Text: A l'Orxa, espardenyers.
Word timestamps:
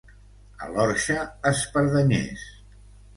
A 0.67 0.69
l'Orxa, 0.75 1.17
espardenyers. 1.49 2.47